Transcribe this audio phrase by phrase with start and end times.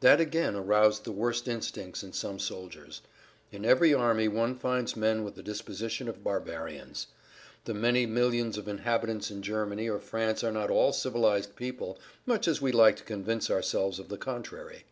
[0.00, 3.00] That again aroused the worst instincts in some soldiers.
[3.52, 7.06] In every army one finds men with the disposition of barbarians.
[7.64, 11.96] The many millions of inhabitants in Germany or France are not all civilized people,
[12.26, 14.82] much as we like to convince ourselves of the contrary.